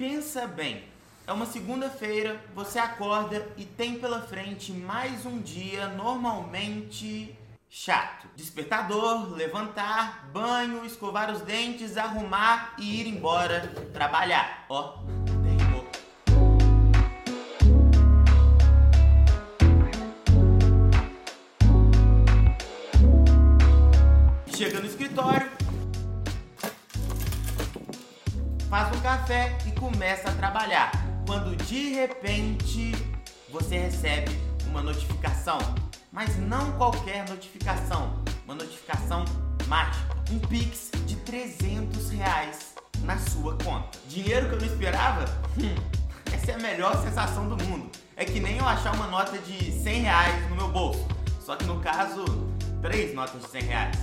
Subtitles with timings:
[0.00, 0.84] Pensa bem,
[1.26, 7.36] é uma segunda-feira, você acorda e tem pela frente mais um dia normalmente
[7.68, 8.28] chato.
[8.36, 14.66] Despertador, levantar, banho, escovar os dentes, arrumar e ir embora trabalhar.
[14.68, 14.98] Ó,
[15.42, 15.84] terminou.
[24.46, 25.57] Chega no escritório,
[28.68, 30.92] faz um café e começa a trabalhar.
[31.26, 32.92] Quando de repente
[33.50, 34.30] você recebe
[34.66, 35.58] uma notificação,
[36.12, 39.24] mas não qualquer notificação, uma notificação
[39.66, 43.98] mágica, um Pix de 300 reais na sua conta.
[44.06, 45.24] Dinheiro que eu não esperava?
[45.58, 45.74] Hum,
[46.32, 47.90] essa é a melhor sensação do mundo.
[48.16, 51.06] É que nem eu achar uma nota de 100 reais no meu bolso,
[51.40, 52.24] só que no caso,
[52.82, 53.98] três notas de 100 reais.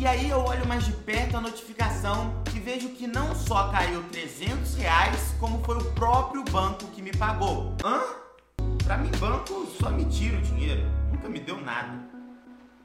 [0.00, 4.00] E aí eu olho mais de perto a notificação e vejo que não só caiu
[4.12, 7.74] 300 reais, como foi o próprio banco que me pagou.
[7.84, 8.00] Hã?
[8.84, 11.98] Pra mim, banco só me tira o dinheiro, nunca me deu nada.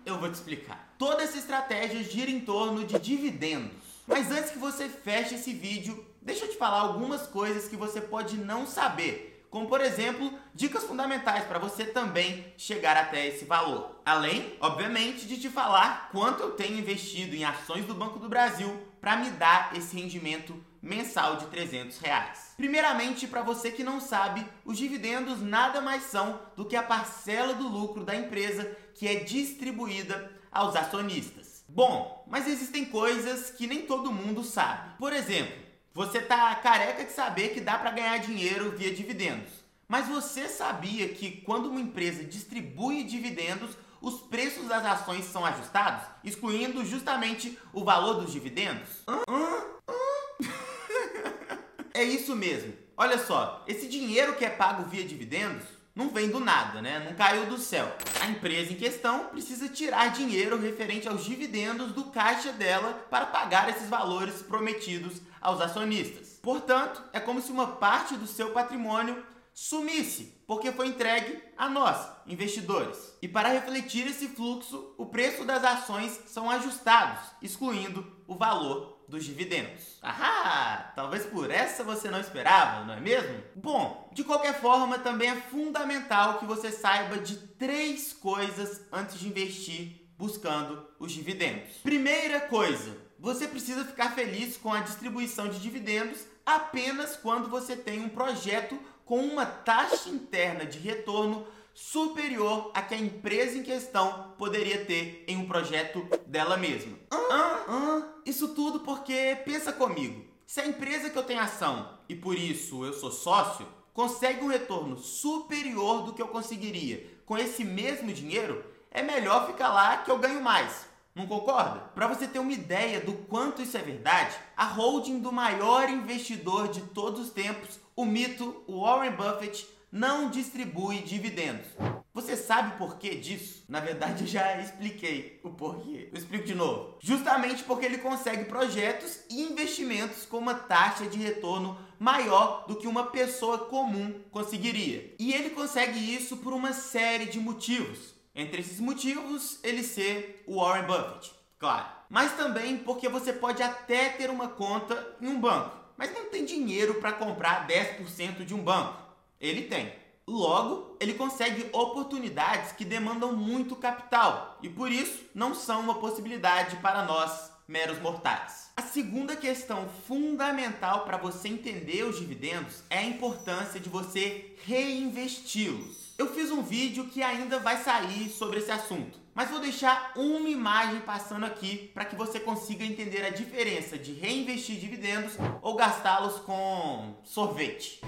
[0.04, 0.92] Eu vou te explicar.
[0.98, 3.78] Toda essa estratégia gira em torno de dividendos.
[4.08, 8.02] Mas antes que você feche esse vídeo, deixa eu te falar algumas coisas que você
[8.02, 14.02] pode não saber como por exemplo, dicas fundamentais para você também chegar até esse valor.
[14.04, 18.76] Além, obviamente, de te falar quanto eu tenho investido em ações do Banco do Brasil
[19.00, 22.54] para me dar esse rendimento mensal de 300 reais.
[22.58, 27.54] Primeiramente, para você que não sabe, os dividendos nada mais são do que a parcela
[27.54, 31.64] do lucro da empresa que é distribuída aos acionistas.
[31.70, 34.98] Bom, mas existem coisas que nem todo mundo sabe.
[34.98, 35.63] Por exemplo,
[35.94, 39.52] você tá careca de saber que dá para ganhar dinheiro via dividendos.
[39.88, 46.08] Mas você sabia que quando uma empresa distribui dividendos, os preços das ações são ajustados,
[46.24, 48.90] excluindo justamente o valor dos dividendos?
[51.94, 52.74] é isso mesmo.
[52.98, 55.64] Olha só, esse dinheiro que é pago via dividendos
[55.96, 57.00] não vem do nada, né?
[57.00, 57.96] Não caiu do céu.
[58.20, 63.70] A empresa em questão precisa tirar dinheiro referente aos dividendos do caixa dela para pagar
[63.70, 66.40] esses valores prometidos aos acionistas.
[66.42, 72.10] Portanto, é como se uma parte do seu patrimônio sumisse, porque foi entregue a nós,
[72.26, 73.16] investidores.
[73.22, 79.24] E para refletir esse fluxo, o preço das ações são ajustados, excluindo o valor dos
[79.24, 80.00] dividendos.
[80.02, 83.44] Ah, talvez por essa você não esperava, não é mesmo?
[83.56, 89.28] Bom, de qualquer forma, também é fundamental que você saiba de três coisas antes de
[89.28, 91.74] investir buscando os dividendos.
[91.84, 98.04] Primeira coisa, você precisa ficar feliz com a distribuição de dividendos apenas quando você tem
[98.04, 104.34] um projeto com uma taxa interna de retorno superior à que a empresa em questão
[104.38, 106.98] poderia ter em um projeto dela mesma.
[107.12, 112.16] Ah, ah, isso tudo porque, pensa comigo, se a empresa que eu tenho ação e
[112.16, 117.64] por isso eu sou sócio consegue um retorno superior do que eu conseguiria com esse
[117.64, 120.86] mesmo dinheiro, é melhor ficar lá que eu ganho mais.
[121.16, 121.80] Não concorda?
[121.94, 126.68] Para você ter uma ideia do quanto isso é verdade, a holding do maior investidor
[126.68, 131.68] de todos os tempos, o mito Warren Buffett, não distribui dividendos.
[132.16, 133.64] Você sabe o porquê disso?
[133.70, 136.10] Na verdade, eu já expliquei o porquê.
[136.12, 136.98] Eu explico de novo.
[137.00, 142.88] Justamente porque ele consegue projetos e investimentos com uma taxa de retorno maior do que
[142.88, 145.14] uma pessoa comum conseguiria.
[145.20, 148.16] E ele consegue isso por uma série de motivos.
[148.34, 151.86] Entre esses motivos, ele ser o Warren Buffett, claro.
[152.10, 156.44] Mas também porque você pode até ter uma conta em um banco, mas não tem
[156.44, 159.03] dinheiro para comprar 10% de um banco.
[159.44, 159.92] Ele tem.
[160.26, 166.78] Logo, ele consegue oportunidades que demandam muito capital e por isso não são uma possibilidade
[166.78, 168.72] para nós, meros mortais.
[168.78, 176.14] A segunda questão fundamental para você entender os dividendos é a importância de você reinvesti-los.
[176.18, 180.48] Eu fiz um vídeo que ainda vai sair sobre esse assunto, mas vou deixar uma
[180.48, 186.40] imagem passando aqui para que você consiga entender a diferença de reinvestir dividendos ou gastá-los
[186.40, 188.00] com sorvete.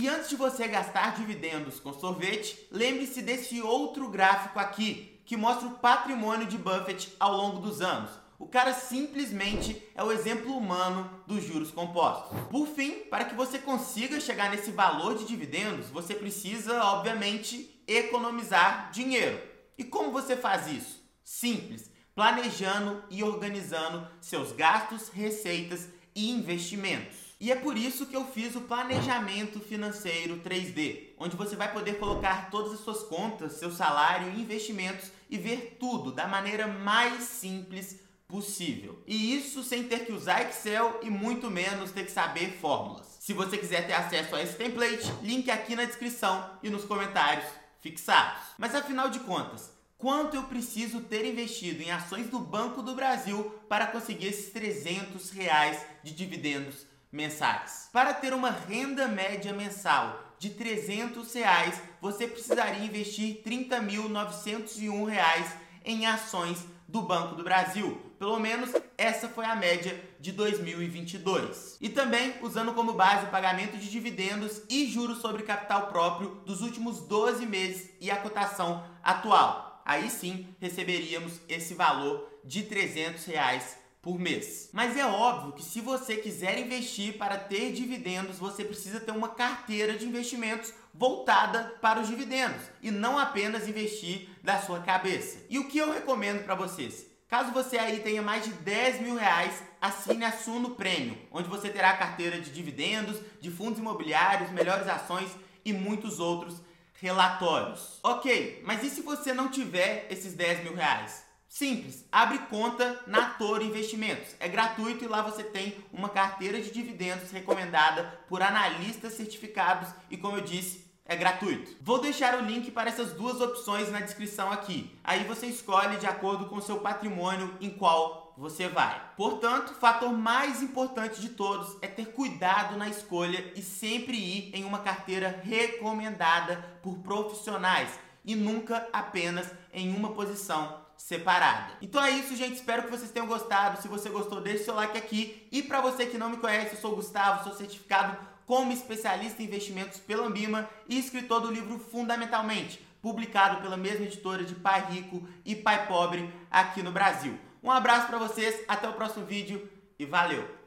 [0.00, 5.66] E antes de você gastar dividendos com sorvete, lembre-se desse outro gráfico aqui, que mostra
[5.66, 8.12] o patrimônio de Buffett ao longo dos anos.
[8.38, 12.38] O cara simplesmente é o exemplo humano dos juros compostos.
[12.48, 18.92] Por fim, para que você consiga chegar nesse valor de dividendos, você precisa, obviamente, economizar
[18.92, 19.42] dinheiro.
[19.76, 21.02] E como você faz isso?
[21.24, 27.27] Simples, planejando e organizando seus gastos, receitas e investimentos.
[27.40, 31.98] E é por isso que eu fiz o planejamento financeiro 3D, onde você vai poder
[31.98, 37.22] colocar todas as suas contas, seu salário e investimentos e ver tudo da maneira mais
[37.22, 39.00] simples possível.
[39.06, 43.06] E isso sem ter que usar Excel e muito menos ter que saber fórmulas.
[43.20, 47.48] Se você quiser ter acesso a esse template, link aqui na descrição e nos comentários
[47.80, 48.42] fixados.
[48.58, 53.44] Mas afinal de contas, quanto eu preciso ter investido em ações do Banco do Brasil
[53.68, 57.88] para conseguir esses 300 reais de dividendos mensais?
[57.92, 65.46] Para ter uma renda média mensal de 300 reais, você precisaria investir 30.901 reais
[65.84, 68.00] em ações do Banco do Brasil.
[68.18, 71.76] Pelo menos essa foi a média de 2022.
[71.80, 76.62] E também usando como base o pagamento de dividendos e juros sobre capital próprio dos
[76.62, 79.82] últimos 12 meses e a cotação atual.
[79.84, 84.70] Aí sim receberíamos esse valor de 300 reais por mês.
[84.72, 89.28] Mas é óbvio que se você quiser investir para ter dividendos, você precisa ter uma
[89.28, 95.44] carteira de investimentos voltada para os dividendos e não apenas investir da sua cabeça.
[95.48, 97.06] E o que eu recomendo para vocês?
[97.28, 101.68] Caso você aí tenha mais de 10 mil reais, assine a Suno Premium, onde você
[101.68, 105.30] terá carteira de dividendos, de fundos imobiliários, melhores ações
[105.62, 106.62] e muitos outros
[106.94, 108.00] relatórios.
[108.02, 111.27] Ok, mas e se você não tiver esses 10 mil reais?
[111.48, 114.36] Simples, abre conta na Toro Investimentos.
[114.38, 120.16] É gratuito e lá você tem uma carteira de dividendos recomendada por analistas certificados e,
[120.18, 121.74] como eu disse, é gratuito.
[121.80, 124.94] Vou deixar o link para essas duas opções na descrição aqui.
[125.02, 129.00] Aí você escolhe de acordo com seu patrimônio em qual você vai.
[129.16, 134.50] Portanto, o fator mais importante de todos é ter cuidado na escolha e sempre ir
[134.54, 141.74] em uma carteira recomendada por profissionais e nunca apenas em uma posição separada.
[141.80, 142.56] Então é isso, gente.
[142.56, 143.80] Espero que vocês tenham gostado.
[143.80, 145.48] Se você gostou, deixe seu like aqui.
[145.50, 149.42] E para você que não me conhece, eu sou o Gustavo, sou certificado como especialista
[149.42, 154.86] em investimentos pela Ambima e escritor do livro Fundamentalmente, publicado pela mesma editora de Pai
[154.90, 157.38] Rico e Pai Pobre aqui no Brasil.
[157.62, 160.48] Um abraço para vocês, até o próximo vídeo e valeu!